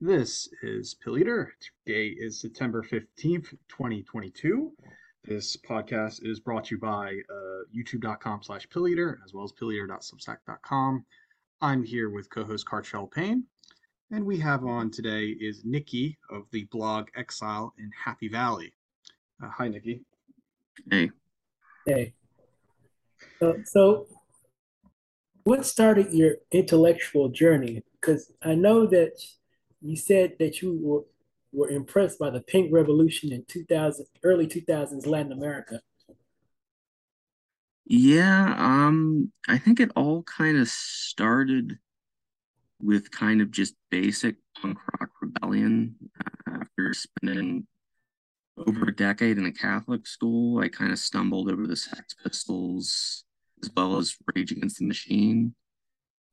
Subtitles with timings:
[0.00, 1.54] This is Pill Eater.
[1.86, 4.72] Today is September 15th, 2022.
[5.22, 11.06] This podcast is brought to you by uh, youtube.com slash Eater as well as pilleater.substack.com.
[11.60, 13.44] I'm here with co-host Carchell Payne,
[14.10, 18.74] and we have on today is Nicky of the blog Exile in Happy Valley.
[19.42, 20.02] Uh, hi, Nicky.
[20.90, 21.10] Hey.
[21.86, 22.14] Hey.
[23.38, 24.06] So, so,
[25.44, 27.84] what started your intellectual journey?
[28.00, 29.22] Because I know that
[29.84, 31.04] you said that you were,
[31.52, 35.80] were impressed by the Pink Revolution in 2000, early 2000s Latin America.
[37.86, 41.78] Yeah, um, I think it all kind of started
[42.80, 45.96] with kind of just basic punk rock rebellion.
[46.18, 47.66] Uh, after spending
[48.56, 53.24] over a decade in a Catholic school, I kind of stumbled over the Sex Pistols
[53.62, 55.54] as well as Rage Against the Machine.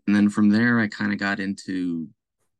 [0.07, 2.07] And then from there, I kind of got into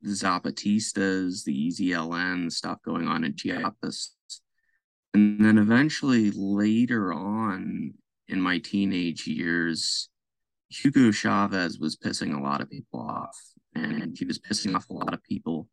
[0.05, 4.15] Zapatistas, the EZLN stuff going on in Chiapas.
[5.13, 7.93] And then eventually later on
[8.27, 10.09] in my teenage years,
[10.70, 13.37] Hugo Chavez was pissing a lot of people off.
[13.76, 15.67] And he was pissing off a lot of people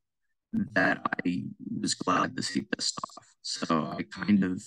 [0.73, 1.45] that I
[1.81, 3.27] was glad to see pissed off.
[3.43, 4.63] So I kind of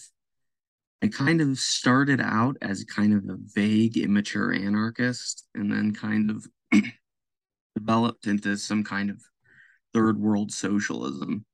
[1.04, 6.30] I kind of started out as kind of a vague, immature anarchist and then kind
[6.30, 6.46] of
[7.76, 9.20] developed into some kind of
[9.94, 11.46] third world socialism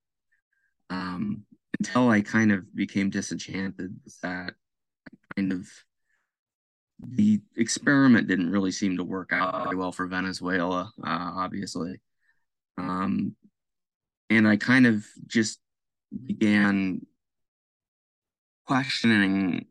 [0.90, 1.44] um,
[1.80, 4.54] until I kind of became disenchanted with that
[5.36, 5.68] kind of
[7.00, 12.02] the experiment didn't really seem to work out very well for Venezuela, uh, obviously.
[12.78, 13.36] Um,
[14.30, 15.60] and I kind of just
[16.26, 17.06] began
[18.66, 19.68] questioning.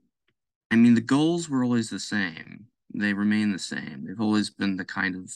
[0.71, 4.05] I mean, the goals were always the same, they remain the same.
[4.07, 5.33] They've always been the kind of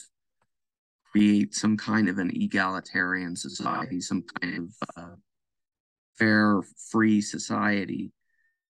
[1.11, 5.15] create some kind of an egalitarian society, some kind of uh,
[6.17, 8.11] fair, free society.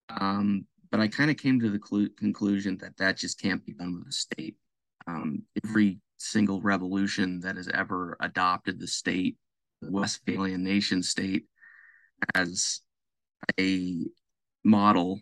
[0.09, 3.73] Um, but I kind of came to the clu- conclusion that that just can't be
[3.73, 4.55] done with the state.
[5.07, 9.37] Um, every single revolution that has ever adopted the state,
[9.81, 11.45] the Westphalian nation state,
[12.35, 12.81] as
[13.59, 14.05] a
[14.63, 15.19] model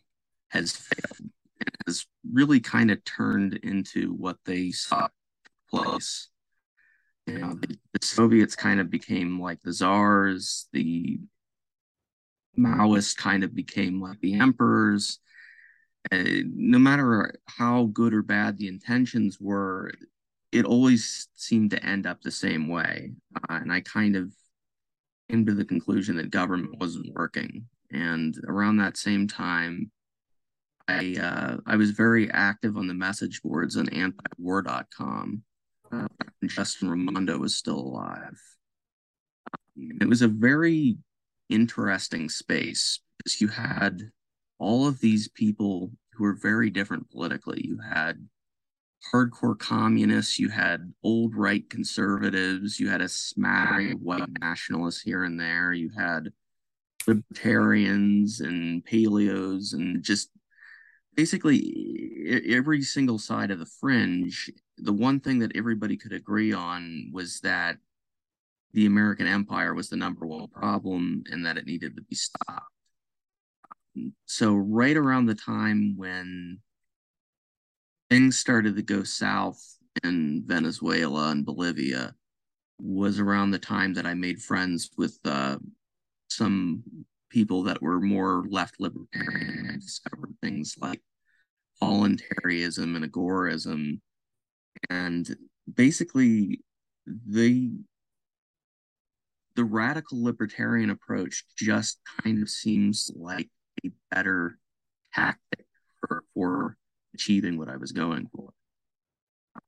[0.49, 5.07] has failed and has really kind of turned into what they saw
[5.69, 6.29] place
[7.29, 11.19] you know, the, the Soviets kind of became like the czars, the
[12.57, 15.19] Maoists kind of became like the emperors.
[16.11, 16.23] Uh,
[16.53, 19.91] no matter how good or bad the intentions were,
[20.51, 23.11] it always seemed to end up the same way.
[23.35, 24.33] Uh, and I kind of
[25.29, 27.65] came to the conclusion that government wasn't working.
[27.91, 29.91] And around that same time,
[30.87, 35.43] I uh, I was very active on the message boards on antiwar.com
[36.45, 38.39] Justin Raimondo was still alive.
[40.01, 40.97] It was a very
[41.49, 44.11] interesting space because you had
[44.57, 47.61] all of these people who were very different politically.
[47.65, 48.27] You had
[49.13, 55.23] hardcore communists, you had old right conservatives, you had a smattering of white nationalists here
[55.23, 56.29] and there, you had
[57.07, 60.29] libertarians and paleos and just
[61.15, 64.51] basically every single side of the fringe
[64.81, 67.77] the one thing that everybody could agree on was that
[68.73, 72.71] the American empire was the number one problem and that it needed to be stopped.
[74.25, 76.59] So, right around the time when
[78.09, 79.61] things started to go south
[80.03, 82.15] in Venezuela and Bolivia,
[82.79, 85.57] was around the time that I made friends with uh,
[86.29, 86.83] some
[87.29, 89.69] people that were more left libertarian.
[89.71, 91.01] I discovered things like
[91.79, 93.99] voluntarism and agorism
[94.89, 95.35] and
[95.73, 96.61] basically
[97.05, 97.71] the
[99.55, 103.49] the radical libertarian approach just kind of seems like
[103.85, 104.57] a better
[105.13, 105.65] tactic
[105.99, 106.77] for, for
[107.13, 108.51] achieving what I was going for.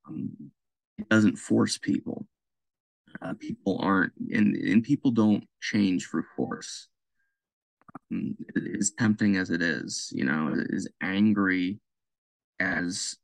[0.08, 0.52] Um,
[0.98, 2.26] it doesn't force people.
[3.22, 6.88] Uh, people aren't, and, and people don't change for force.
[8.12, 8.38] Um,
[8.80, 11.80] as tempting as it is, you know, as angry
[12.60, 13.18] as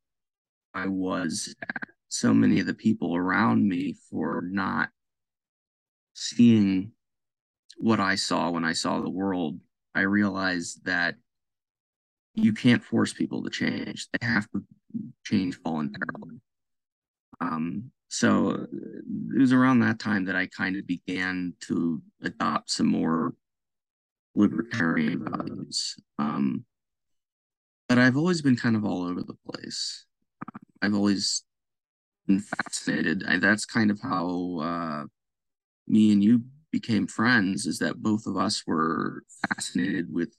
[0.77, 4.89] I was at so many of the people around me for not
[6.13, 6.91] seeing
[7.77, 9.59] what I saw when I saw the world.
[9.95, 11.15] I realized that
[12.35, 14.07] you can't force people to change.
[14.13, 14.63] They have to
[15.25, 16.39] change voluntarily.
[17.41, 18.67] Um, so
[19.33, 23.33] it was around that time that I kind of began to adopt some more
[24.35, 25.95] libertarian values.
[26.19, 26.65] Um,
[27.89, 30.06] but I've always been kind of all over the place.
[30.81, 31.43] I've always
[32.27, 33.23] been fascinated.
[33.27, 35.03] I, that's kind of how uh,
[35.87, 36.41] me and you
[36.71, 40.35] became friends is that both of us were fascinated with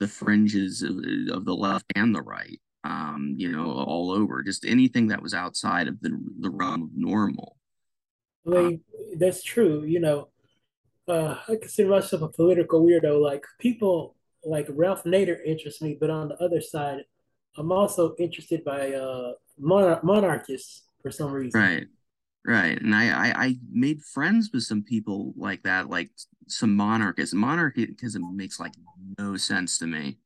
[0.00, 0.96] the fringes of,
[1.36, 5.34] of the left and the right um, you know, all over, just anything that was
[5.34, 7.56] outside of the the realm of normal.
[8.46, 8.80] I mean,
[9.16, 9.84] that's true.
[9.84, 10.28] You know,
[11.06, 13.22] uh, I consider myself a political weirdo.
[13.22, 17.04] Like people like Ralph Nader interests me, but on the other side,
[17.56, 21.60] I'm also interested by uh, monar- monarchists for some reason.
[21.60, 21.86] Right,
[22.46, 22.80] right.
[22.80, 26.10] And I, I I made friends with some people like that, like
[26.48, 27.34] some monarchists.
[27.34, 28.72] Monarchism makes like
[29.18, 30.18] no sense to me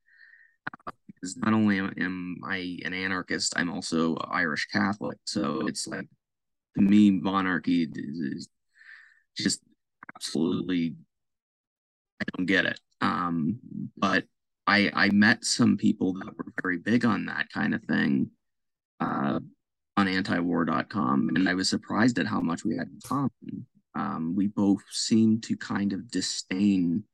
[1.06, 5.18] because not only am I an anarchist, I'm also Irish Catholic.
[5.24, 6.08] So it's like
[6.76, 8.48] to me, monarchy is
[9.36, 9.60] just
[10.14, 10.94] absolutely
[12.20, 12.80] I don't get it.
[13.00, 13.58] Um,
[13.96, 14.24] but
[14.66, 18.30] I I met some people that were very big on that kind of thing
[19.00, 19.40] uh,
[19.96, 23.66] on antiwar.com, and I was surprised at how much we had in common.
[23.94, 27.04] Um, we both seemed to kind of disdain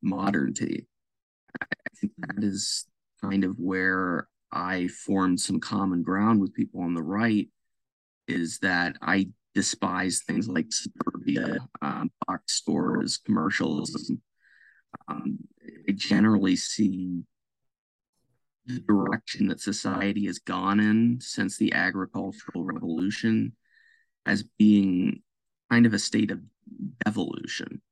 [0.00, 0.86] modernity.
[1.60, 1.66] I
[2.00, 2.86] think that is
[3.20, 7.48] kind of where I formed some common ground with people on the right
[8.28, 14.12] is that I despise things like suburbia, um, box stores, commercials.
[15.08, 15.53] Um, I
[15.92, 17.22] generally see
[18.66, 23.52] the direction that society has gone in since the agricultural revolution
[24.26, 25.22] as being
[25.70, 26.40] kind of a state of
[27.06, 27.82] evolution.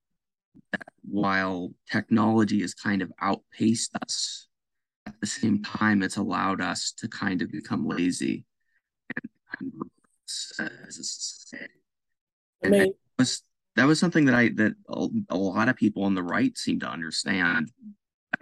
[0.73, 4.49] That while technology has kind of outpaced us
[5.07, 8.45] at the same time, it's allowed us to kind of become lazy
[9.61, 9.71] and
[10.59, 11.75] as a society.
[12.63, 13.43] And I mean, was
[13.77, 16.89] that was something that I that a, lot of people on the right seem to
[16.89, 17.71] understand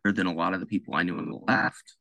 [0.03, 1.95] better than a lot of the people I knew on the left.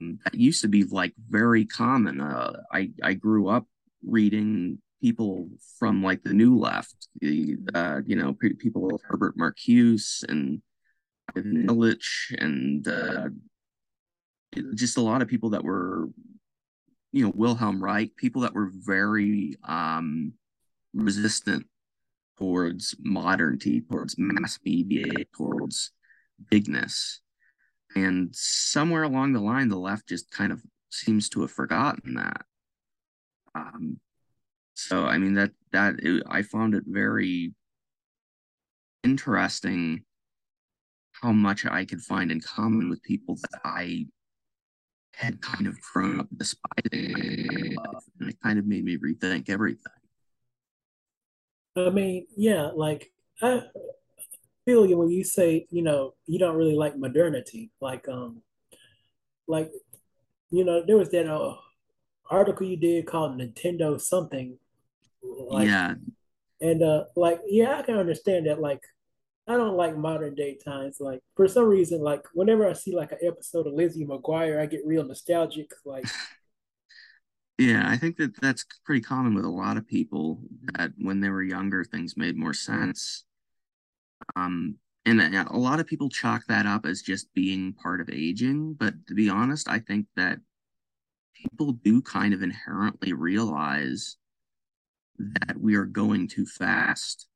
[0.00, 2.20] That used to be like very common.
[2.20, 3.66] Uh, I I grew up
[4.06, 5.48] reading people
[5.78, 10.62] from like the new left, the uh, you know people like Herbert Marcuse and
[11.36, 13.28] Illich and uh,
[14.74, 16.08] just a lot of people that were,
[17.12, 20.32] you know, Wilhelm Reich, people that were very um,
[20.94, 21.66] resistant
[22.40, 25.92] towards modernity, towards mass media, towards
[26.50, 27.20] bigness.
[27.94, 32.42] And somewhere along the line, the left just kind of seems to have forgotten that.
[33.54, 34.00] Um,
[34.74, 37.52] so, I mean, that, that, it, I found it very
[39.04, 40.04] interesting
[41.12, 44.06] how much I could find in common with people that I
[45.14, 47.76] had kind of grown up despising.
[48.20, 49.99] And it kind of made me rethink everything.
[51.76, 53.12] I mean, yeah, like
[53.42, 53.62] I
[54.64, 57.70] feel you when you say, you know, you don't really like modernity.
[57.80, 58.42] Like, um,
[59.46, 59.70] like,
[60.50, 61.54] you know, there was that uh,
[62.30, 64.58] article you did called Nintendo something.
[65.22, 65.94] Like, yeah.
[66.60, 68.60] And uh, like, yeah, I can understand that.
[68.60, 68.82] Like,
[69.48, 70.98] I don't like modern day times.
[71.00, 74.66] Like for some reason, like whenever I see like an episode of Lizzie McGuire, I
[74.66, 75.70] get real nostalgic.
[75.84, 76.04] Like,
[77.60, 80.42] yeah, I think that that's pretty common with a lot of people.
[80.74, 83.24] That when they were younger, things made more sense.
[84.36, 84.76] Um,
[85.06, 88.74] and a lot of people chalk that up as just being part of aging.
[88.74, 90.40] But to be honest, I think that
[91.34, 94.16] people do kind of inherently realize
[95.18, 97.28] that we are going too fast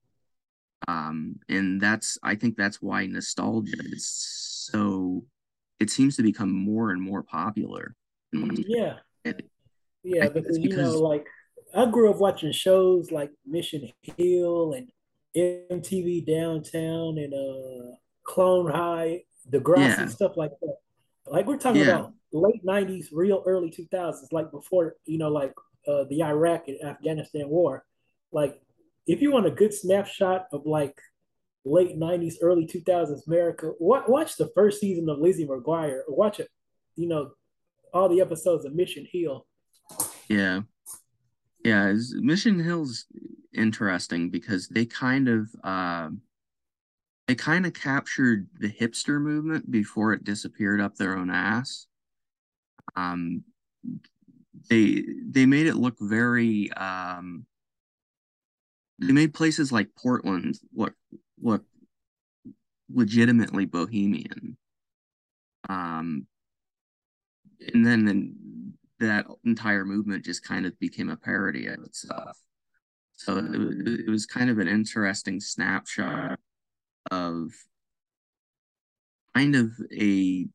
[0.88, 4.06] um, and that's I think that's why nostalgia is
[4.70, 5.24] so
[5.80, 7.94] it seems to become more and more popular.
[8.32, 8.98] Yeah,
[10.04, 11.26] yeah, because, because you know, like
[11.74, 14.88] I grew up watching shows like Mission Hill and
[15.36, 20.06] MTV Downtown and uh Clone High, The Degrassi yeah.
[20.06, 20.76] stuff like that.
[21.26, 21.98] Like we're talking yeah.
[21.98, 25.52] about late '90s, real early 2000s, like before you know, like
[25.88, 27.84] uh, the Iraq and Afghanistan war.
[28.32, 28.60] Like
[29.06, 30.98] if you want a good snapshot of like
[31.64, 36.48] late 90s, early 2000s America, watch the first season of Lizzie McGuire or watch it,
[36.96, 37.32] you know,
[37.92, 39.46] all the episodes of Mission Hill.
[40.28, 40.60] Yeah.
[41.64, 41.94] Yeah.
[42.14, 43.06] Mission Hill's
[43.52, 46.10] interesting because they kind of, uh,
[47.26, 51.86] they kind of captured the hipster movement before it disappeared up their own ass.
[52.96, 53.44] Um,
[54.68, 57.44] they they made it look very um
[58.98, 60.94] they made places like Portland look
[61.40, 61.64] look
[62.88, 64.56] legitimately bohemian.
[65.68, 66.26] Um,
[67.72, 68.36] and then then
[69.04, 72.38] that entire movement just kind of became a parody of itself.
[73.16, 76.38] So it, was kind of an interesting snapshot
[77.10, 77.52] of
[79.34, 80.46] kind of a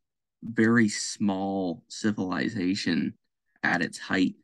[0.44, 3.13] very small civilization
[3.63, 4.36] at its height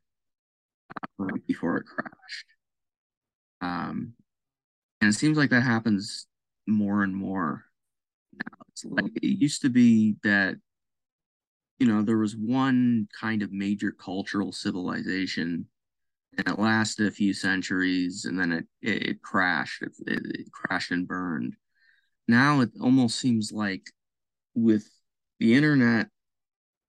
[0.96, 2.46] uh, right before it crashed.
[3.62, 4.14] Um,
[5.02, 6.28] And it seems like that happens
[6.68, 7.66] more and more
[8.34, 8.58] now.
[8.70, 10.56] It's like it used to be that,
[11.79, 15.67] you know, there was one kind of major cultural civilization
[16.38, 19.82] and it lasted a few centuries and then it, it, it crashed.
[19.82, 21.55] It, it crashed and burned.
[22.27, 23.91] Now it almost seems like
[24.53, 24.89] with
[25.39, 26.08] the internet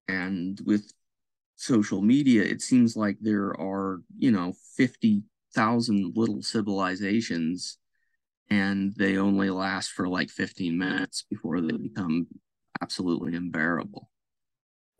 [0.09, 0.93] and with
[1.57, 7.79] social media, it seems like there are, you know, 50,000 little civilizations
[8.49, 12.27] and they only last for like 15 minutes before they become
[12.81, 14.09] absolutely unbearable.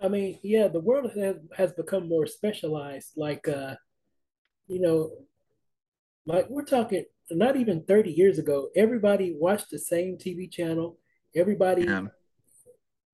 [0.01, 3.13] I mean, yeah, the world has, has become more specialized.
[3.17, 3.77] Like, uh,
[4.69, 5.11] you know,
[6.27, 10.99] like we're talking not even 30 years ago, everybody watched the same TV channel.
[11.35, 12.07] Everybody, yeah.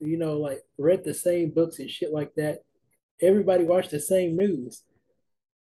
[0.00, 2.58] you know, like read the same books and shit like that.
[3.20, 4.82] Everybody watched the same news.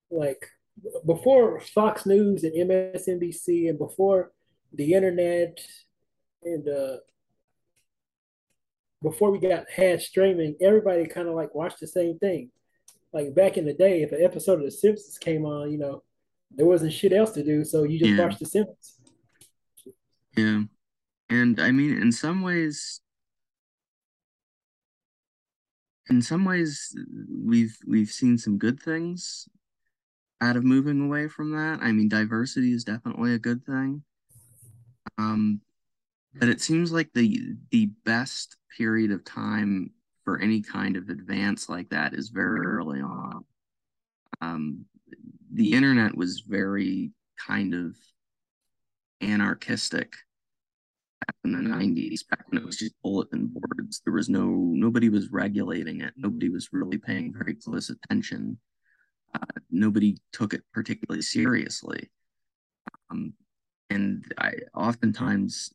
[0.10, 0.48] Like
[1.06, 4.32] before Fox News and MSNBC and before
[4.74, 5.60] the internet
[6.44, 6.98] and uh
[9.02, 12.52] before we got had streaming, everybody kind of like watched the same thing.
[13.14, 16.04] Like back in the day, if an episode of The Simpsons came on, you know,
[16.52, 18.24] there wasn't shit else to do, so you just yeah.
[18.24, 19.00] watched The Simpsons.
[20.38, 20.62] Yeah,
[21.30, 23.02] and I mean, in some ways,
[26.10, 26.96] in some ways,
[27.46, 29.50] we've we've seen some good things
[30.42, 31.80] out of moving away from that.
[31.82, 34.04] I mean, diversity is definitely a good thing.
[35.18, 35.62] Um,
[36.34, 39.92] but it seems like the the best period of time
[40.24, 43.44] for any kind of advance like that is very early on.
[44.40, 44.86] Um,
[45.54, 47.96] the internet was very kind of
[49.20, 50.14] anarchistic
[51.20, 54.02] back in the 90s back when it was just bulletin boards.
[54.04, 56.14] There was no nobody was regulating it.
[56.16, 58.58] Nobody was really paying very close attention.
[59.34, 62.10] Uh, nobody took it particularly seriously.
[63.10, 63.34] Um,
[63.90, 65.72] and I oftentimes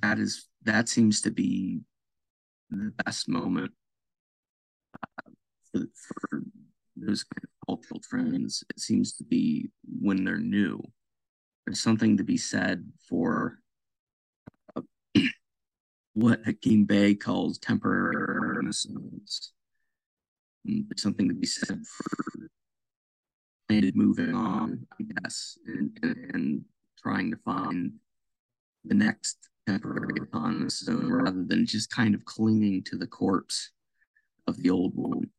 [0.00, 1.80] that is that seems to be
[2.70, 3.72] the best moment
[4.98, 5.30] uh,
[5.70, 6.42] for, for
[6.96, 8.64] those kind of cultural trends.
[8.70, 9.70] It seems to be
[10.00, 10.80] when they're new.
[11.66, 13.58] There's something to be said for
[14.76, 14.82] uh,
[16.14, 19.52] what Hakim Bey calls temporary renaissance.
[20.68, 22.48] Mm, there's something to be said for
[23.94, 26.64] moving on, I guess, and, and, and
[27.02, 27.92] trying to find
[28.84, 33.70] the next temporary renaissance rather than just kind of clinging to the corpse
[34.46, 35.30] of the old one.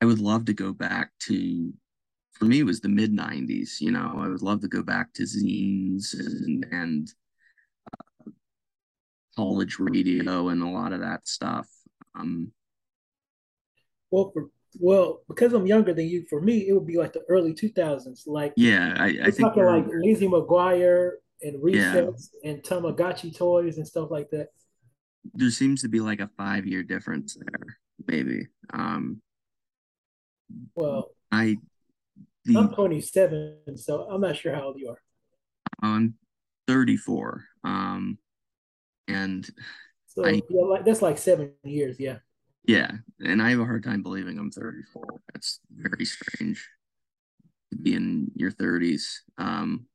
[0.00, 1.72] I would love to go back to,
[2.32, 3.80] for me, it was the mid 90s.
[3.80, 7.08] You know, I would love to go back to zines and, and
[8.26, 8.30] uh,
[9.36, 11.66] college radio and a lot of that stuff.
[12.14, 12.52] Um,
[14.10, 17.24] well, for, well, because I'm younger than you, for me, it would be like the
[17.28, 18.22] early 2000s.
[18.26, 21.12] Like, yeah, I, I think like Lizzie McGuire
[21.42, 22.50] and Recess yeah.
[22.50, 24.48] and Tamagotchi toys and stuff like that.
[25.32, 28.48] There seems to be like a five year difference there, maybe.
[28.72, 29.22] Um,
[30.74, 31.56] well, I
[32.44, 34.98] the, I'm 27, so I'm not sure how old you are.
[35.82, 36.14] I'm
[36.66, 37.44] 34.
[37.64, 38.18] Um,
[39.08, 39.48] and
[40.06, 42.18] so I, yeah, like that's like seven years, yeah.
[42.66, 45.04] Yeah, and I have a hard time believing I'm 34.
[45.32, 46.66] That's very strange
[47.70, 49.02] to be in your 30s.
[49.36, 49.86] Um,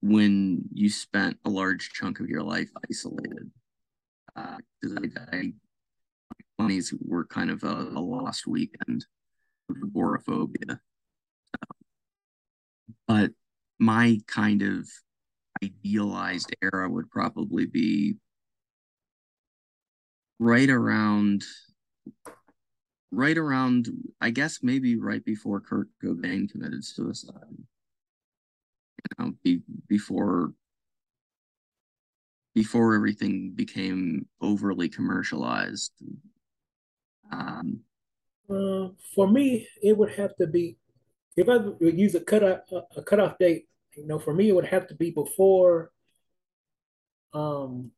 [0.00, 3.50] when you spent a large chunk of your life isolated.
[4.34, 5.00] Because uh,
[5.32, 5.52] I, I
[6.60, 9.06] 20s were kind of a, a lost weekend
[9.68, 10.80] of agoraphobia.
[13.06, 13.30] but
[13.78, 14.88] my kind of
[15.62, 18.16] idealized era would probably be
[20.38, 21.42] right around
[23.10, 23.88] right around
[24.20, 27.56] i guess maybe right before kurt cobain committed suicide
[28.98, 30.52] you know be, before
[32.54, 35.92] before everything became overly commercialized
[37.30, 37.80] um,
[38.50, 40.76] uh, for me, it would have to be
[41.36, 42.60] if I would use a cutoff
[42.96, 43.68] a cutoff date.
[43.94, 45.90] You know, for me, it would have to be before.
[47.34, 47.90] Um,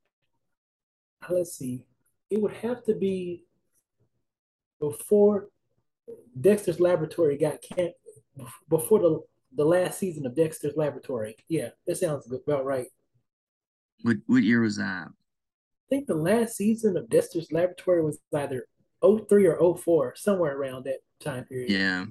[1.28, 1.85] let's see,
[2.30, 3.45] it would have to be
[4.80, 5.49] before
[6.40, 7.92] Dexter's Laboratory got can
[8.69, 9.21] before the
[9.54, 11.37] the last season of Dexter's Laboratory.
[11.49, 12.87] Yeah, that sounds about right.
[14.02, 15.09] What what year was that?
[15.09, 18.66] I think the last season of Dexter's Laboratory was either
[19.02, 21.71] 03 or 04, somewhere around that time period.
[21.71, 22.04] Yeah.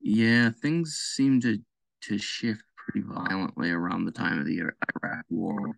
[0.00, 1.58] Yeah, things seem to
[2.02, 5.76] to shift pretty violently around the time of the Iraq War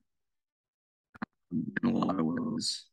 [1.52, 2.86] in a lot of ways.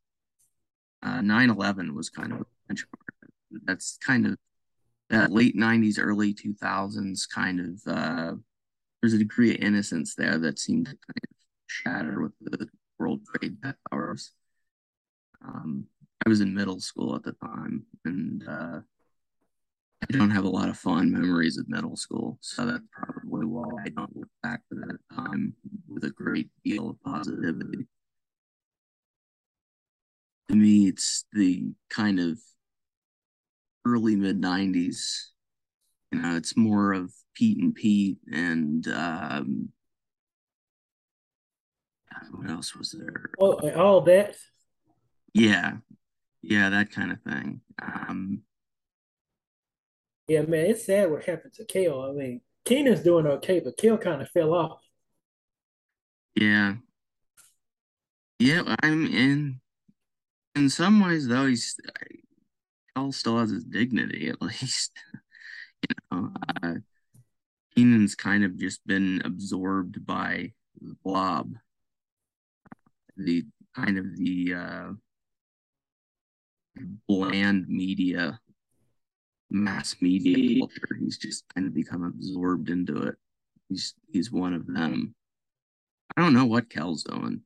[1.03, 3.29] Uh, 9-11 was kind of a benchmark.
[3.63, 4.37] That's kind of
[5.11, 8.33] that late 90s, early 2000s kind of uh,
[9.01, 11.37] there's a degree of innocence there that seemed to kind of
[11.67, 13.57] shatter with the World Trade
[13.91, 14.31] Towers.
[15.43, 15.85] Um,
[16.25, 18.79] I was in middle school at the time, and uh,
[20.03, 23.69] I don't have a lot of fond memories of middle school, so that's probably why
[23.83, 25.55] I don't look back to that time
[25.87, 27.87] with a great deal of positivity.
[30.49, 32.37] To me, it's the kind of
[33.85, 35.27] early mid 90s.
[36.11, 39.69] You know, it's more of Pete and Pete and um,
[42.31, 43.31] what else was there?
[43.39, 44.35] Oh, all that.
[45.33, 45.77] Yeah,
[46.41, 47.61] yeah, that kind of thing.
[47.81, 48.41] Um,
[50.27, 52.01] yeah, man, it's sad what happened to Kel.
[52.01, 54.81] I mean, Kenan's doing okay, but Kel kind of fell off.
[56.35, 56.75] Yeah,
[58.39, 58.75] yeah.
[58.81, 59.59] I'm in.
[60.53, 61.77] In some ways, though, he's
[62.95, 64.91] Kel still has his dignity at least.
[65.89, 66.31] you know,
[66.63, 66.73] uh,
[67.75, 71.53] Kenan's kind of just been absorbed by the blob,
[73.17, 73.45] the
[73.75, 74.91] kind of the uh,
[77.07, 78.39] bland media,
[79.49, 80.97] mass media culture.
[80.99, 83.15] He's just kind of become absorbed into it.
[83.69, 85.15] He's he's one of them.
[86.17, 87.41] I don't know what Kel's doing.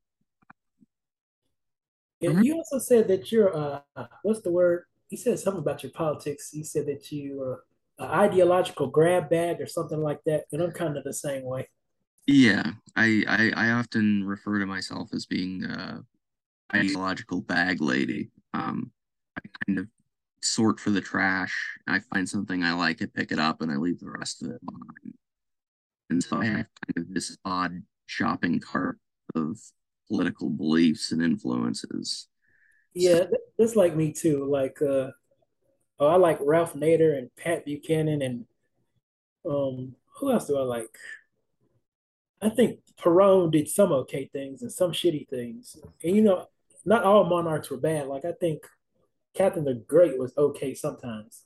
[2.22, 3.82] And you also said that you're uh
[4.24, 4.86] what's the word?
[5.10, 6.50] You said something about your politics.
[6.52, 7.64] He said that you are
[8.00, 10.46] an ideological grab bag or something like that.
[10.52, 11.70] And I'm kind of the same way.
[12.28, 12.64] Yeah,
[12.96, 16.00] I I, I often refer to myself as being uh
[16.74, 18.32] ideological bag lady.
[18.54, 18.92] Um,
[19.38, 19.88] I kind of
[20.42, 21.54] sort for the trash.
[21.88, 24.52] I find something I like, I pick it up, and I leave the rest of
[24.52, 25.16] it behind.
[26.10, 29.00] And so I have kind of this odd shopping cart
[29.36, 29.60] of
[30.08, 32.28] political beliefs and influences.
[32.96, 33.26] Yeah,
[33.60, 34.46] that's like me too.
[34.46, 35.12] Like, uh,
[36.00, 38.46] oh, I like Ralph Nader and Pat Buchanan, and
[39.48, 40.98] um, who else do I like?
[42.42, 46.48] I think Perón did some okay things and some shitty things, and you know,
[46.86, 48.08] not all monarchs were bad.
[48.08, 48.66] Like I think
[49.36, 51.44] Catherine the Great was okay sometimes.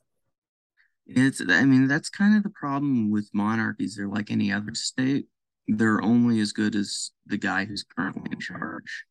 [1.07, 3.95] It's I mean that's kind of the problem with monarchies.
[3.95, 5.25] They're like any other state.
[5.67, 9.05] They're only as good as the guy who's currently in charge.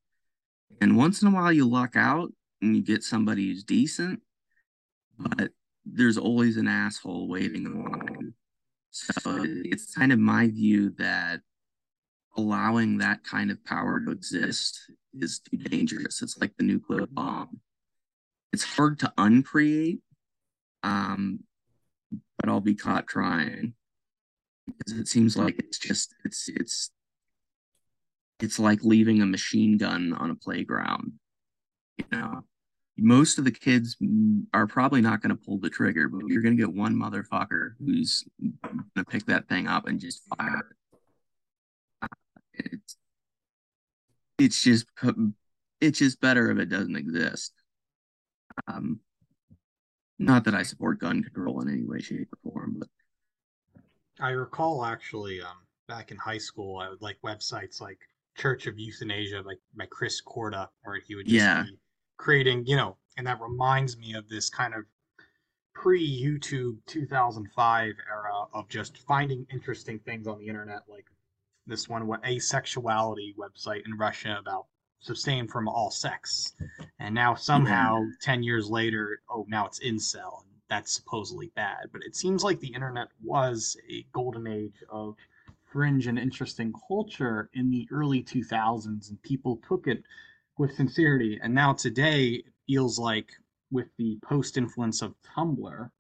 [0.81, 4.21] And once in a while you luck out and you get somebody who's decent,
[5.19, 5.51] but
[5.85, 8.35] there's always an asshole waiting in line.
[8.91, 11.41] So it's kind of my view that
[12.37, 14.81] allowing that kind of power to exist
[15.15, 16.23] is too dangerous.
[16.23, 17.61] It's like the nuclear bomb
[18.53, 20.01] it's hard to uncreate,
[20.83, 21.41] um,
[22.39, 23.75] but I'll be caught trying
[24.67, 26.91] because it seems like it's just it's it's
[28.41, 31.13] it's like leaving a machine gun on a playground.
[31.97, 32.45] You know,
[32.97, 33.97] most of the kids
[34.53, 37.71] are probably not going to pull the trigger, but you're going to get one motherfucker
[37.79, 40.67] who's going to pick that thing up and just fire
[42.03, 42.71] it.
[42.73, 42.97] It's
[44.39, 44.87] it's just
[45.81, 47.53] it's just better if it doesn't exist.
[48.67, 49.01] Um,
[50.19, 52.89] not that I support gun control in any way, shape, or form, but
[54.21, 58.01] I recall actually um, back in high school, I would like websites like
[58.39, 61.65] Church of Euthanasia, like by Chris Korda, where he would just yeah.
[61.65, 61.77] be
[62.17, 64.85] creating, you know, and that reminds me of this kind of
[65.75, 71.07] pre YouTube 2005 era of just finding interesting things on the internet, like
[71.67, 74.67] this one, what asexuality website in Russia about
[75.01, 76.55] sustain from all sex.
[76.99, 78.11] And now somehow, yeah.
[78.23, 80.43] 10 years later, oh, now it's incel.
[80.43, 81.89] And that's supposedly bad.
[81.93, 85.17] But it seems like the internet was a golden age of
[85.73, 90.03] fringe and interesting culture in the early 2000s, and people took it
[90.57, 91.39] with sincerity.
[91.43, 93.31] And now today, it feels like
[93.71, 95.91] with the post influence of Tumblr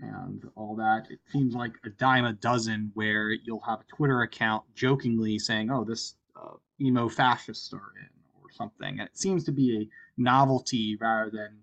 [0.00, 4.22] and all that, it seems like a dime a dozen where you'll have a Twitter
[4.22, 8.08] account jokingly saying, oh, this uh, emo fascists are in
[8.42, 9.00] or something.
[9.00, 11.58] And it seems to be a novelty rather than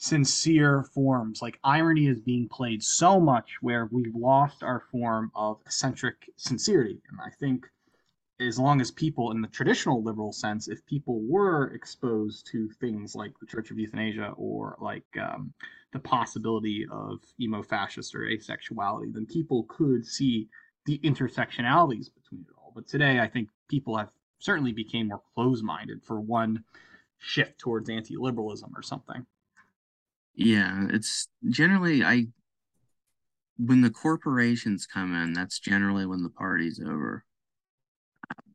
[0.00, 1.42] sincere forms.
[1.42, 7.02] Like irony is being played so much where we've lost our form of eccentric sincerity.
[7.10, 7.66] And I think
[8.40, 13.14] as long as people in the traditional liberal sense, if people were exposed to things
[13.14, 15.52] like the Church of Euthanasia or like um,
[15.92, 20.48] the possibility of emo fascist or asexuality, then people could see
[20.86, 22.72] the intersectionalities between it all.
[22.74, 26.64] But today, I think people have certainly became more close minded for one
[27.18, 29.26] shift towards anti liberalism or something.
[30.34, 32.26] Yeah, it's generally I
[33.58, 37.24] when the corporations come in, that's generally when the party's over.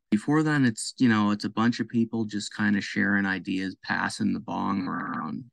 [0.10, 3.76] Before then, it's you know it's a bunch of people just kind of sharing ideas,
[3.84, 5.46] passing the bong around,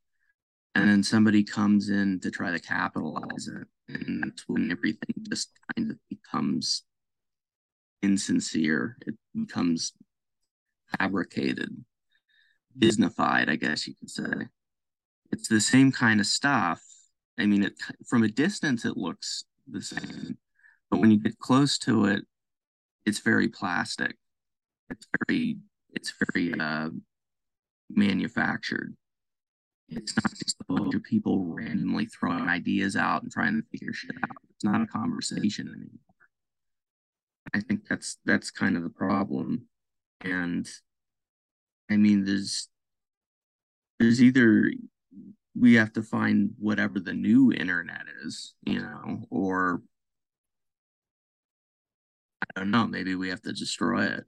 [0.75, 5.51] and then somebody comes in to try to capitalize it, and that's when everything just
[5.77, 6.85] kind of becomes
[8.03, 8.97] insincere.
[9.07, 9.93] It becomes
[10.99, 11.85] fabricated,
[12.79, 14.49] Disneyfied, I guess you could say.
[15.33, 16.83] It's the same kind of stuff.
[17.39, 17.75] I mean, it
[18.07, 20.37] from a distance it looks the same,
[20.91, 22.25] but when you get close to it,
[23.07, 24.17] it's very plastic.
[24.91, 25.57] It's very
[25.95, 26.91] it's very uh,
[27.91, 28.95] manufactured.
[29.89, 33.93] It's not just a bunch of people randomly throwing ideas out and trying to figure
[33.93, 34.37] shit out.
[34.51, 36.13] It's not a conversation anymore.
[37.55, 39.67] I think that's that's kind of the problem.
[40.21, 40.69] And
[41.91, 42.69] I mean there's
[43.99, 44.71] there's either
[45.59, 49.83] we have to find whatever the new internet is, you know, or
[52.57, 54.25] I don't know, maybe we have to destroy it.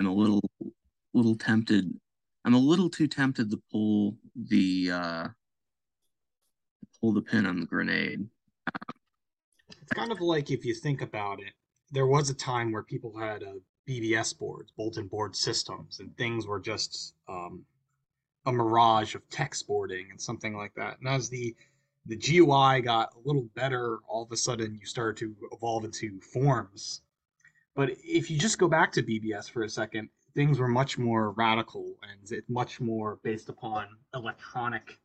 [0.00, 0.42] I'm a little
[1.12, 1.92] little tempted.
[2.44, 5.28] I'm a little too tempted to pull the uh
[7.00, 8.26] pull the pin on the grenade.
[9.82, 11.52] It's kind of like if you think about it,
[11.90, 13.54] there was a time where people had uh,
[13.88, 17.64] BBS boards, bulletin board systems, and things were just um,
[18.48, 20.98] a mirage of text boarding and something like that.
[20.98, 21.54] And as the
[22.06, 26.18] the GUI got a little better, all of a sudden you started to evolve into
[26.20, 27.02] forms.
[27.74, 31.32] But if you just go back to BBS for a second, things were much more
[31.32, 34.98] radical and it much more based upon electronic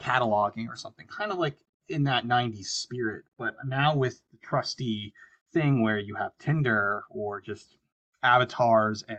[0.00, 1.56] cataloging or something, kind of like
[1.88, 3.24] in that 90s spirit.
[3.38, 5.14] But now with the trusty
[5.52, 7.78] thing where you have Tinder or just
[8.22, 9.18] avatars and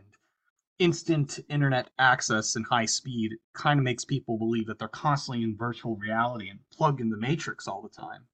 [0.79, 5.57] instant internet access and high speed kind of makes people believe that they're constantly in
[5.57, 8.25] virtual reality and plugged in the matrix all the time.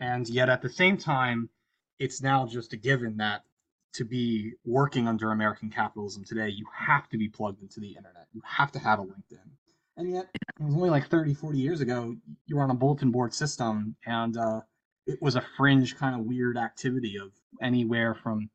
[0.00, 1.48] And yet at the same time,
[1.98, 3.42] it's now just a given that
[3.94, 8.26] to be working under American capitalism today, you have to be plugged into the internet.
[8.32, 9.48] You have to have a LinkedIn.
[9.96, 13.10] And yet, it was only like 30, 40 years ago, you were on a bulletin
[13.10, 14.60] board system, and uh,
[15.06, 18.50] it was a fringe kind of weird activity of anywhere from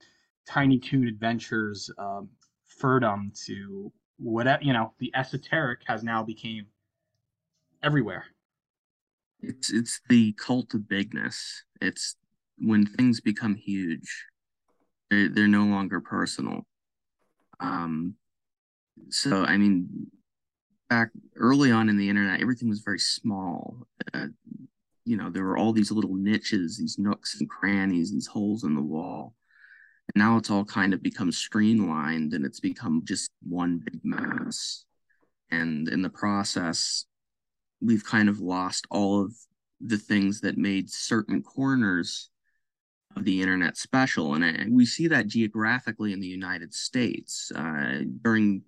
[0.48, 2.30] Tiny Toon Adventures, um,
[2.82, 6.66] Furdum to whatever, you know, the esoteric has now became
[7.84, 8.26] everywhere.
[9.42, 11.64] It's it's the cult of bigness.
[11.82, 12.16] It's
[12.58, 14.26] when things become huge
[15.12, 16.66] they're, they're no longer personal.
[17.60, 18.16] Um,
[19.10, 20.08] so, I mean,
[20.90, 23.86] back early on in the internet, everything was very small.
[24.14, 24.28] Uh,
[25.06, 28.74] you know, there were all these little niches, these nooks and crannies, these holes in
[28.74, 29.36] the wall.
[30.16, 34.86] Now it's all kind of become streamlined and it's become just one big mass.
[35.50, 37.06] And in the process,
[37.82, 39.34] we've kind of lost all of
[39.80, 42.30] the things that made certain corners
[43.16, 44.36] of the internet special.
[44.36, 47.52] And we see that geographically in the United States.
[47.54, 48.64] Uh, during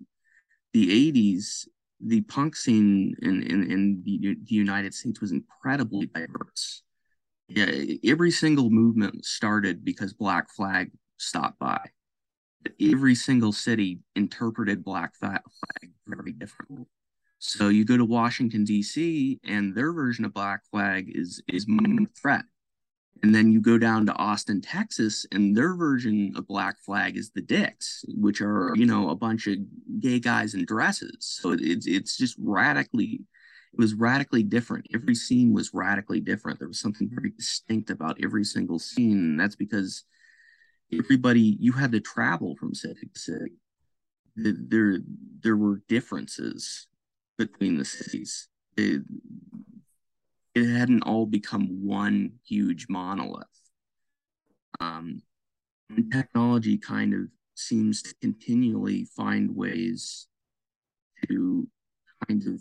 [0.72, 1.66] the 80s,
[2.04, 6.82] the punk scene in, in, in the, the United States was incredibly diverse.
[7.48, 7.70] Yeah,
[8.04, 10.90] every single movement started because Black Flag
[11.24, 11.80] stopped by.
[12.80, 15.40] Every single city interpreted Black Flag
[16.06, 16.86] very differently.
[17.38, 19.38] So you go to Washington D.C.
[19.44, 21.66] and their version of Black Flag is is
[22.20, 22.44] threat
[23.22, 27.30] and then you go down to Austin, Texas, and their version of Black Flag is
[27.30, 29.56] the Dicks, which are, you know, a bunch of
[30.00, 31.16] gay guys in dresses.
[31.20, 33.22] So it's it's just radically
[33.72, 34.86] it was radically different.
[34.94, 36.58] Every scene was radically different.
[36.58, 39.18] There was something very distinct about every single scene.
[39.18, 40.04] And that's because
[40.98, 43.52] everybody you had to travel from city to city.
[44.36, 44.98] There
[45.40, 46.86] there were differences
[47.38, 48.48] between the cities.
[48.76, 49.02] It,
[50.54, 53.46] it hadn't all become one huge monolith.
[54.80, 55.22] Um,
[56.10, 57.20] technology kind of
[57.54, 60.26] seems to continually find ways
[61.28, 61.68] to
[62.26, 62.60] kind of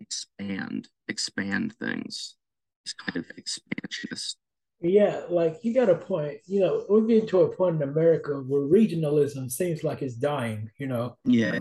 [0.00, 2.36] expand, expand things.
[2.84, 4.38] It's kind of expansionist.
[4.80, 6.38] Yeah, like you got a point.
[6.46, 10.70] You know, we're getting to a point in America where regionalism seems like it's dying,
[10.78, 11.16] you know.
[11.24, 11.58] Yeah.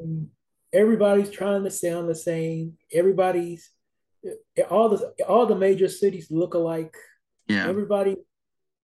[0.00, 0.28] Um,
[0.72, 2.74] everybody's trying to sound the same.
[2.92, 3.70] Everybody's
[4.70, 6.94] all the all the major cities look alike.
[7.46, 7.66] Yeah.
[7.66, 8.16] Everybody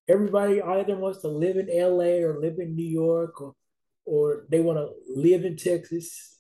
[0.08, 3.54] everybody either wants to live in LA or live in New York or
[4.06, 6.38] or they want to live in Texas.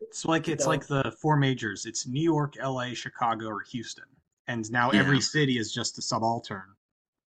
[0.00, 1.86] It's like it's like the four majors.
[1.86, 4.04] It's New York, LA, Chicago, or Houston.
[4.48, 5.00] And now yeah.
[5.00, 6.64] every city is just a subaltern,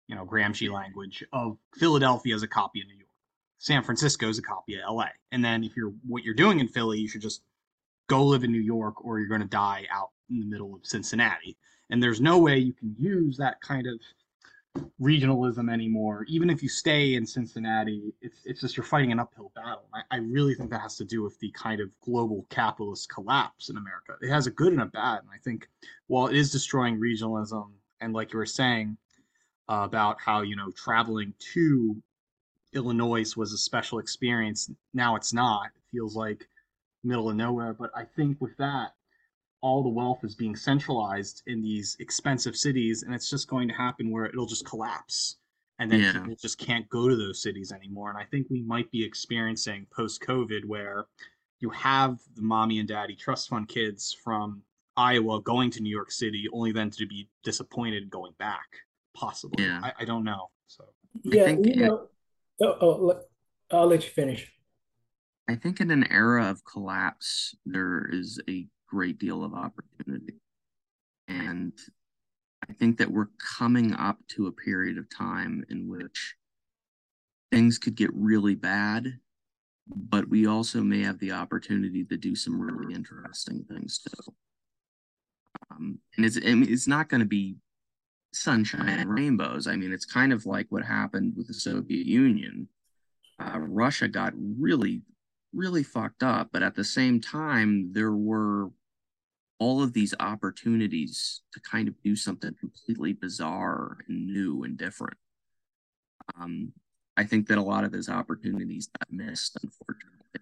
[0.09, 3.07] you know, Gramsci language of Philadelphia is a copy of New York.
[3.59, 5.09] San Francisco is a copy of LA.
[5.31, 7.43] And then if you're what you're doing in Philly, you should just
[8.09, 10.85] go live in New York or you're going to die out in the middle of
[10.85, 11.57] Cincinnati.
[11.91, 14.01] And there's no way you can use that kind of
[15.01, 16.25] regionalism anymore.
[16.29, 19.85] Even if you stay in Cincinnati, it's, it's just you're fighting an uphill battle.
[19.95, 23.69] I, I really think that has to do with the kind of global capitalist collapse
[23.69, 24.15] in America.
[24.23, 25.21] It has a good and a bad.
[25.21, 25.69] And I think
[26.07, 28.97] while it is destroying regionalism, and like you were saying,
[29.69, 32.03] uh, about how you know traveling to
[32.73, 34.71] Illinois was a special experience.
[34.95, 35.67] Now it's not.
[35.67, 36.47] It feels like
[37.05, 37.73] middle of nowhere.
[37.73, 38.95] But I think with that,
[39.63, 43.75] all the wealth is being centralized in these expensive cities, and it's just going to
[43.75, 45.37] happen where it'll just collapse.
[45.79, 46.13] And then Yeah.
[46.13, 48.11] people just can't go to those cities anymore.
[48.11, 51.07] And I think we might be experiencing post COVID where
[51.61, 54.63] you have the mommy and daddy trust fund kids from
[54.97, 58.67] Iowa going to New York City, only then to be disappointed going back,
[59.15, 59.65] possibly.
[59.65, 59.81] Yeah.
[59.83, 60.51] I, I don't know.
[60.67, 60.85] So
[61.23, 62.09] Yeah, think you it- know.
[62.63, 63.23] Oh, oh, let-
[63.71, 64.53] I'll let you finish.
[65.49, 70.35] I think in an era of collapse, there is a great deal of opportunity.
[71.29, 71.73] And
[72.69, 76.35] I think that we're coming up to a period of time in which
[77.51, 79.19] things could get really bad,
[79.87, 84.35] but we also may have the opportunity to do some really interesting things too.
[85.71, 87.57] Um, and it's, it's not going to be
[88.33, 89.67] sunshine and rainbows.
[89.67, 92.69] I mean, it's kind of like what happened with the Soviet Union.
[93.41, 95.03] Uh, Russia got really,
[95.53, 98.71] really fucked up, but at the same time, there were
[99.61, 105.19] all of these opportunities to kind of do something completely bizarre and new and different.
[106.41, 106.73] Um,
[107.17, 110.41] I think that a lot of those opportunities got missed, unfortunately,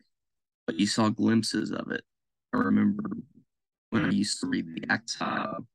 [0.67, 2.03] but you saw glimpses of it.
[2.55, 3.11] I remember
[3.91, 5.67] when I used to read the eXile,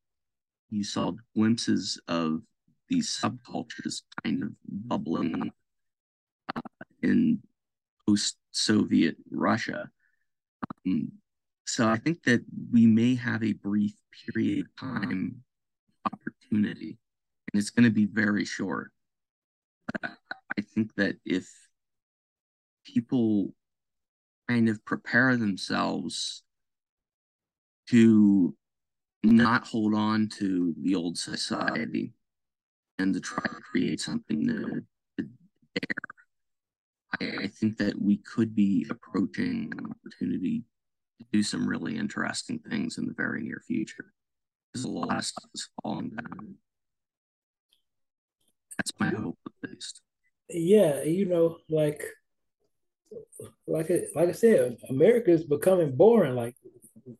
[0.69, 2.41] you saw glimpses of
[2.87, 5.51] these subcultures kind of bubbling
[6.55, 6.61] uh,
[7.01, 7.39] in
[8.07, 9.89] post-Soviet Russia.
[10.85, 11.11] Um,
[11.65, 13.93] so I think that we may have a brief
[14.33, 15.43] period of time
[16.05, 16.97] opportunity,
[17.51, 18.91] and it's going to be very short.
[20.01, 20.11] But
[20.57, 21.49] I think that if
[22.85, 23.53] people
[24.49, 26.43] kind of prepare themselves
[27.89, 28.55] to
[29.23, 32.13] not hold on to the old society
[32.99, 34.81] and to try to create something new
[35.17, 35.23] to
[35.75, 36.01] dare.
[37.21, 40.63] I, I think that we could be approaching an opportunity
[41.31, 44.13] do some really interesting things in the very near future.
[44.71, 46.55] Because a lot of stuff is falling down.
[48.77, 50.01] That's my hope, at least.
[50.49, 52.03] Yeah, you know, like,
[53.67, 56.35] like, I- like I said, America is becoming boring.
[56.35, 56.55] Like,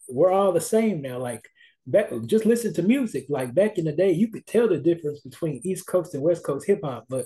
[0.09, 1.19] we're all the same now.
[1.19, 1.47] Like,
[1.85, 3.25] back, just listen to music.
[3.29, 6.43] Like back in the day, you could tell the difference between East Coast and West
[6.43, 7.05] Coast hip hop.
[7.09, 7.25] But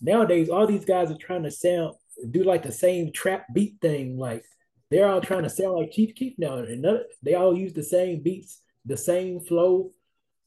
[0.00, 1.94] nowadays, all these guys are trying to sound,
[2.30, 4.18] do like the same trap beat thing.
[4.18, 4.44] Like,
[4.90, 7.82] they're all trying to sound like Chief Keef now, and none, they all use the
[7.82, 9.92] same beats, the same flow.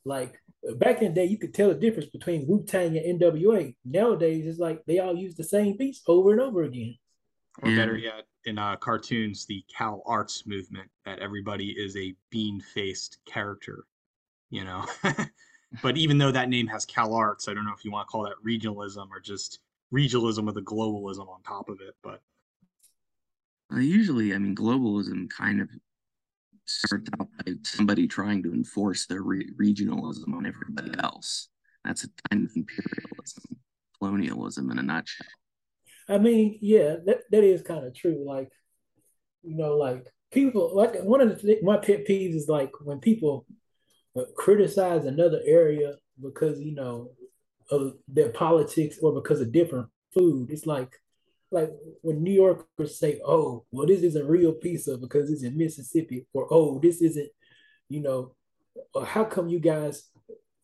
[0.06, 0.40] Like
[0.76, 3.76] back in the day, you could tell the difference between Wu Tang and NWA.
[3.86, 6.98] Nowadays, it's like they all use the same beats over and over again.
[7.62, 13.20] or better yet, in uh, cartoons, the Cal Arts movement that everybody is a bean-faced
[13.26, 13.86] character,
[14.50, 14.86] you know.
[15.82, 18.12] but even though that name has Cal Arts, I don't know if you want to
[18.12, 19.60] call that regionalism or just
[19.94, 21.96] regionalism with a globalism on top of it.
[22.04, 22.22] But
[23.72, 25.70] Uh, usually, I mean, globalism kind of
[26.66, 31.50] starts out by somebody trying to enforce their re- regionalism on everybody else.
[31.84, 33.58] That's a kind of imperialism,
[33.98, 35.28] colonialism in a nutshell.
[36.10, 38.24] I mean, yeah, that, that is kind of true.
[38.26, 38.52] Like,
[39.44, 43.00] you know, like people, like one of the th- my pet peeves is like when
[43.00, 43.46] people
[44.18, 47.12] uh, criticize another area because you know
[47.70, 50.50] of their politics or because of different food.
[50.50, 50.94] It's like,
[51.52, 56.26] like when New Yorkers say, "Oh, well, this isn't real pizza because it's in Mississippi,"
[56.34, 57.30] or "Oh, this isn't,"
[57.90, 58.36] you know,
[59.06, 60.10] how come you guys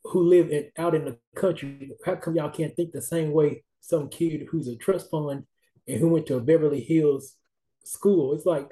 [0.03, 3.63] who live in, out in the country, how come y'all can't think the same way
[3.79, 5.45] some kid who's a trust fund
[5.87, 7.35] and who went to a Beverly Hills
[7.83, 8.33] school?
[8.33, 8.69] It's like,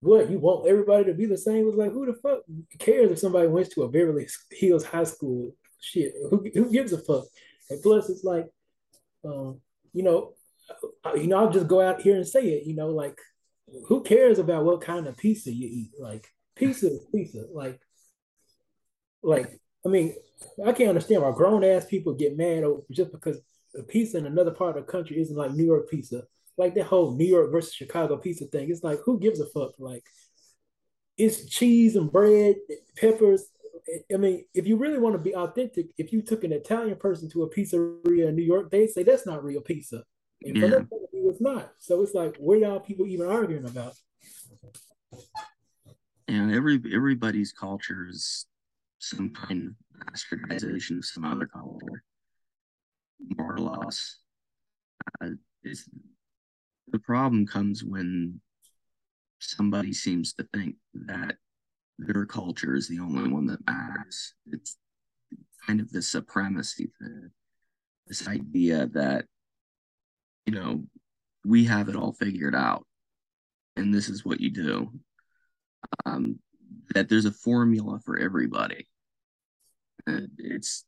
[0.00, 1.68] what you want everybody to be the same?
[1.68, 2.40] It's like, who the fuck
[2.78, 5.54] cares if somebody went to a Beverly Hills high school?
[5.80, 7.24] Shit, who, who gives a fuck?
[7.70, 8.46] And plus, it's like,
[9.24, 9.60] um,
[9.92, 10.34] you know,
[11.04, 12.66] Uh, you know, I'll just go out here and say it.
[12.66, 13.18] You know, like,
[13.86, 15.90] who cares about what kind of pizza you eat?
[15.98, 17.44] Like, pizza is pizza.
[17.52, 17.80] Like,
[19.22, 20.14] like I mean,
[20.64, 23.40] I can't understand why grown ass people get mad over just because
[23.76, 26.24] a pizza in another part of the country isn't like New York pizza.
[26.56, 28.70] Like that whole New York versus Chicago pizza thing.
[28.70, 29.72] It's like who gives a fuck?
[29.78, 30.04] Like
[31.16, 32.56] it's cheese and bread,
[32.96, 33.46] peppers.
[34.12, 37.28] I mean, if you really want to be authentic, if you took an Italian person
[37.30, 40.04] to a pizzeria in New York, they'd say that's not real pizza.
[40.44, 40.76] And Yeah.
[40.76, 41.72] of it's not.
[41.78, 43.94] So it's like, what y'all people even arguing about?
[46.28, 48.46] And every everybody's culture is
[48.98, 52.02] some kind of bastardization of some other culture,
[53.36, 54.18] more or less.
[55.20, 55.30] Uh,
[56.88, 58.40] the problem comes when
[59.38, 61.36] somebody seems to think that
[61.98, 64.34] their culture is the only one that matters.
[64.50, 64.76] It's
[65.66, 67.30] kind of the supremacy thing.
[68.06, 69.26] this idea that
[70.46, 70.84] you know
[71.44, 72.86] we have it all figured out
[73.76, 74.92] and this is what you do.
[76.06, 76.38] Um,
[76.94, 78.86] that there's a formula for everybody.
[80.06, 80.84] And it's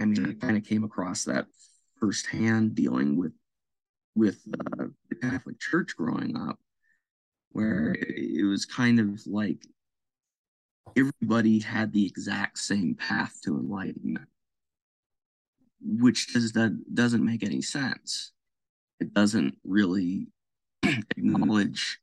[0.00, 1.46] i mean i kind of came across that
[2.00, 3.32] firsthand dealing with
[4.14, 6.58] with uh, the catholic church growing up
[7.50, 9.64] where it was kind of like
[10.96, 14.28] everybody had the exact same path to enlightenment
[15.80, 18.32] which does that doesn't make any sense
[19.00, 20.28] it doesn't really
[20.84, 21.00] mm-hmm.
[21.16, 21.98] acknowledge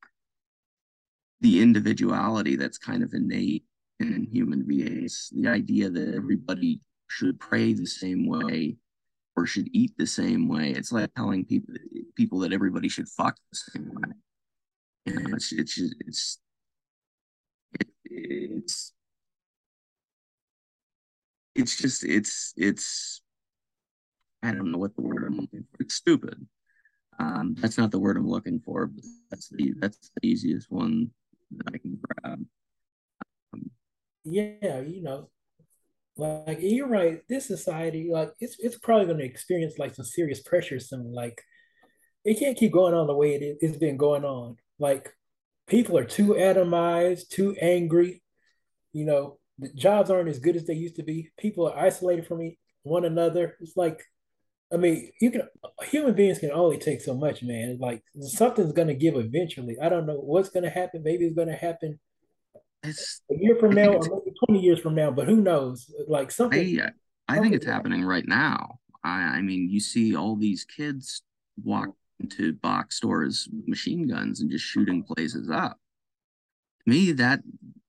[1.41, 3.63] the individuality that's kind of innate
[3.99, 8.75] in human beings the idea that everybody should pray the same way
[9.37, 11.73] or should eat the same way it's like telling people
[12.15, 14.13] people that everybody should fuck the same way
[15.05, 16.39] you know, it's it's it's
[17.79, 18.93] it, it's
[21.53, 23.21] it's just it's it's
[24.41, 25.81] I don't know what the word I'm looking for.
[25.83, 26.47] It's stupid.
[27.19, 31.11] Um, that's not the word I'm looking for, but that's the that's the easiest one
[31.51, 32.45] that I can grab.
[33.53, 33.71] Um,
[34.23, 35.29] yeah, you know,
[36.17, 37.21] like you're right.
[37.29, 41.13] This society, like it's it's probably going to experience like some serious pressure soon.
[41.13, 41.41] Like
[42.25, 44.57] it can't keep going on the way it, it's been going on.
[44.79, 45.13] Like
[45.67, 48.21] people are too atomized, too angry.
[48.93, 51.29] You know, the jobs aren't as good as they used to be.
[51.37, 52.51] People are isolated from
[52.83, 53.57] one another.
[53.61, 54.03] It's like,
[54.75, 55.43] I mean, you can
[55.83, 57.77] human beings can only take so much, man.
[57.79, 59.77] Like something's gonna give eventually.
[59.81, 61.01] I don't know what's gonna happen.
[61.01, 61.97] Maybe it's gonna happen
[62.83, 65.11] it's, a year from now, or maybe twenty years from now.
[65.11, 65.89] But who knows?
[66.09, 66.81] Like something.
[66.81, 66.89] I,
[67.29, 68.79] I think it's happening right now.
[69.01, 71.21] I, I mean, you see all these kids
[71.63, 75.79] walk into box stores machine guns and just shooting places up.
[76.83, 77.39] To me, that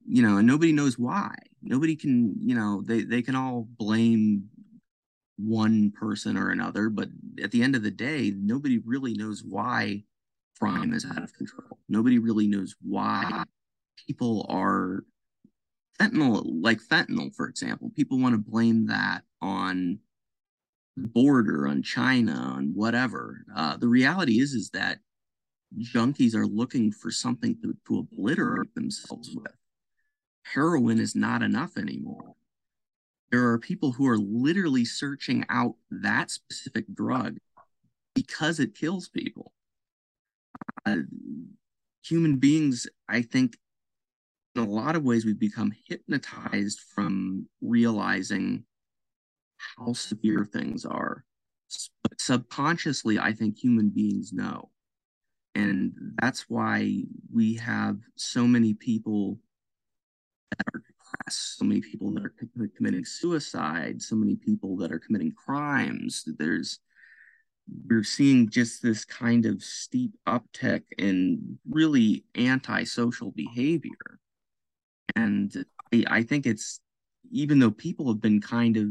[0.07, 1.35] you know, and nobody knows why.
[1.63, 4.51] Nobody can, you know, they they can all blame
[5.37, 7.09] one person or another, but
[7.43, 10.03] at the end of the day, nobody really knows why
[10.59, 11.79] crime is out of control.
[11.89, 13.45] Nobody really knows why
[14.07, 15.05] people are
[16.01, 17.91] fentanyl, like fentanyl, for example.
[17.95, 19.99] People want to blame that on
[20.97, 23.45] the border, on China, on whatever.
[23.55, 24.99] Uh, the reality is, is that
[25.79, 29.53] junkies are looking for something to, to obliterate themselves with.
[30.45, 32.36] Heroin is not enough anymore.
[33.31, 37.39] There are people who are literally searching out that specific drug
[38.15, 39.53] because it kills people.
[40.85, 40.99] Uh,
[42.05, 43.57] human beings, I think,
[44.55, 48.65] in a lot of ways, we've become hypnotized from realizing
[49.77, 51.25] how severe things are.
[52.03, 54.71] But subconsciously, I think human beings know.
[55.55, 59.39] And that's why we have so many people
[60.51, 62.35] that are depressed, so many people that are
[62.77, 66.25] committing suicide, so many people that are committing crimes.
[66.39, 66.81] There's
[67.89, 74.21] we're seeing just this kind of steep uptick in really antisocial behavior.
[75.17, 76.81] And I, I think it's
[77.33, 78.89] even though people have been kind of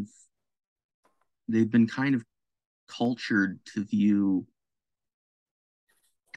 [1.47, 2.23] they've been kind of
[2.87, 4.45] cultured to view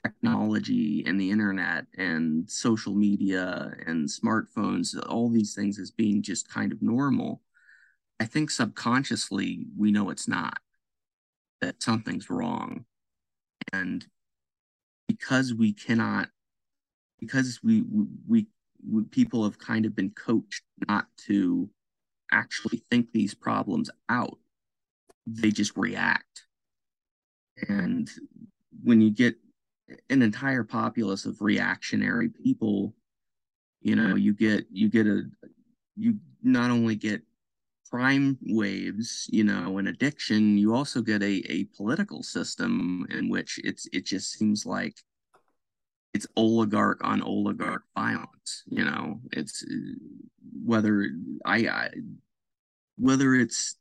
[0.03, 6.49] technology and the internet and social media and smartphones, all these things as being just
[6.49, 7.41] kind of normal.
[8.19, 10.57] I think subconsciously we know it's not,
[11.61, 12.85] that something's wrong.
[13.73, 14.05] And
[15.07, 16.29] because we cannot,
[17.19, 17.83] because we,
[18.27, 18.47] we,
[18.89, 21.69] we people have kind of been coached not to
[22.31, 24.37] actually think these problems out
[25.27, 26.45] they just react.
[27.67, 28.09] And
[28.83, 29.35] when you get
[30.09, 32.93] an entire populace of reactionary people,
[33.81, 35.23] you know, you get you get a
[35.95, 37.21] you not only get
[37.89, 43.59] crime waves, you know, and addiction, you also get a, a political system in which
[43.63, 44.95] it's it just seems like
[46.13, 48.63] it's oligarch on oligarch violence.
[48.67, 49.65] You know, it's
[50.63, 51.09] whether
[51.45, 51.89] I, I
[52.97, 53.75] whether it's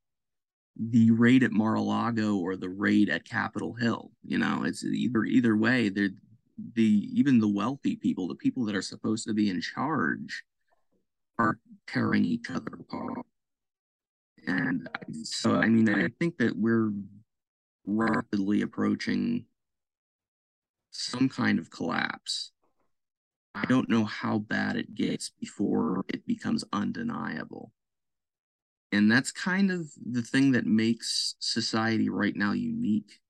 [0.79, 4.12] the raid at Mar-a-Lago or the raid at Capitol Hill.
[4.24, 5.89] You know, it's either either way.
[5.89, 6.11] They're
[6.74, 10.45] the even the wealthy people, the people that are supposed to be in charge,
[11.39, 13.26] are tearing each other apart.
[14.47, 14.89] And
[15.22, 16.93] so, I mean, I think that we're
[17.87, 19.45] rapidly approaching
[20.91, 22.53] some kind of collapse.
[23.55, 27.72] I don't know how bad it gets before it becomes undeniable
[28.93, 33.20] and that's kind of the thing that makes society right now unique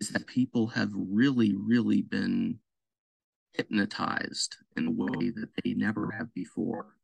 [0.00, 2.58] is that people have really really been
[3.54, 6.96] hypnotized in a way that they never have before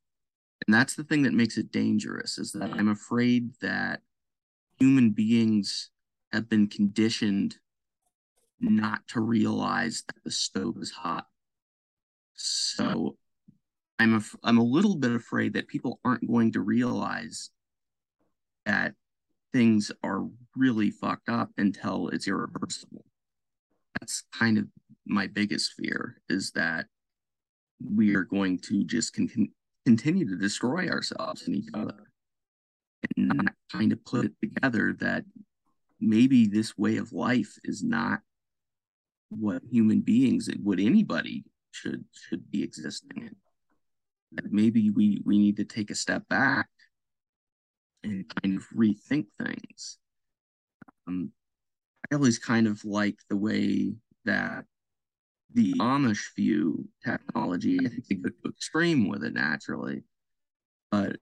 [0.66, 4.00] and that's the thing that makes it dangerous is that i'm afraid that
[4.78, 5.90] human beings
[6.32, 7.57] have been conditioned
[8.61, 11.26] not to realize that the stove is hot.
[12.34, 13.16] So
[13.98, 17.50] I'm af- I'm a little bit afraid that people aren't going to realize
[18.67, 18.95] that
[19.53, 23.05] things are really fucked up until it's irreversible.
[24.01, 24.67] That's kind of
[25.07, 26.87] my biggest fear is that
[27.85, 29.53] we are going to just con-
[29.85, 32.13] continue to destroy ourselves and each other
[33.17, 35.25] and not kind of put it together that
[36.01, 38.21] maybe this way of life is not
[39.31, 43.37] what human beings what anybody should should be existing in
[44.33, 46.69] that maybe we we need to take a step back
[48.05, 49.98] and kind of rethink things.
[51.07, 51.32] Um
[52.11, 53.94] i always kind of like the way
[54.24, 54.64] that
[55.55, 60.03] the amish view technology i think they go to extreme with it naturally.
[60.90, 61.16] But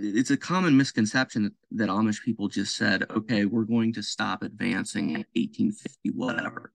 [0.00, 4.42] it's a common misconception that, that Amish people just said, okay, we're going to stop
[4.42, 6.72] advancing in 1850, whatever.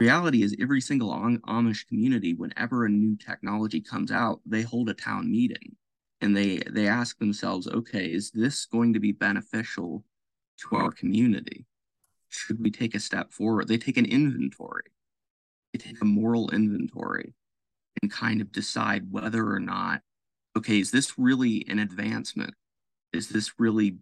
[0.00, 4.94] Reality is, every single Amish community, whenever a new technology comes out, they hold a
[4.94, 5.76] town meeting
[6.22, 10.04] and they they ask themselves, okay, is this going to be beneficial
[10.58, 11.66] to our community?
[12.30, 13.68] Should we take a step forward?
[13.68, 14.90] They take an inventory,
[15.72, 17.34] they take a moral inventory,
[18.00, 20.00] and kind of decide whether or not
[20.56, 22.54] okay, is this really an advancement?
[23.12, 23.96] Is this really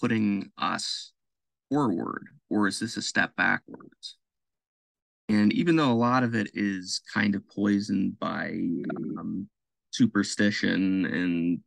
[0.00, 1.12] putting us
[1.70, 4.16] forward or is this a step backwards?
[5.28, 8.58] And even though a lot of it is kind of poisoned by
[9.18, 9.48] um,
[9.92, 11.60] superstition and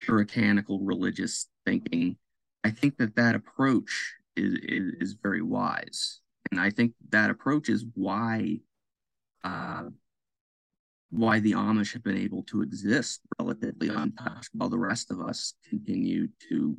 [0.00, 2.16] puritanical religious thinking,
[2.64, 6.20] I think that that approach is, is, is very wise.
[6.50, 8.58] And I think that approach is why
[9.44, 9.84] uh,
[11.10, 15.54] why the Amish have been able to exist relatively untouched while the rest of us
[15.68, 16.76] continue to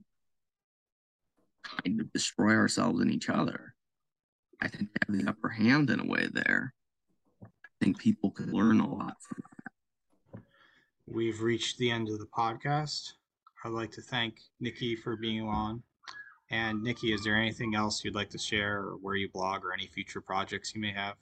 [1.63, 3.75] kind of destroy ourselves and each other.
[4.59, 6.73] I think they have the upper hand in a way there.
[7.43, 7.47] I
[7.79, 9.52] think people could learn a lot from.
[11.07, 13.13] We've reached the end of the podcast.
[13.63, 15.83] I'd like to thank Nicky for being on.
[16.49, 19.73] And Nicky, is there anything else you'd like to share or where you blog or
[19.73, 21.15] any future projects you may have?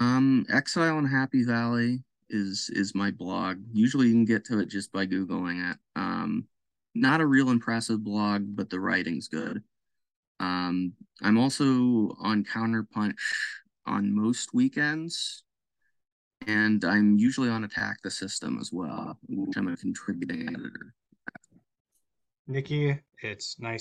[0.00, 3.58] Um, Exile in Happy Valley is is my blog.
[3.72, 5.78] Usually you can get to it just by googling it.
[5.96, 6.46] Um,
[6.94, 9.62] not a real impressive blog, but the writing's good.
[10.40, 13.14] Um, I'm also on Counterpunch
[13.86, 15.44] on most weekends,
[16.46, 20.94] and I'm usually on Attack the System as well, which I'm a contributing editor.
[22.46, 23.80] Nicky, it's nice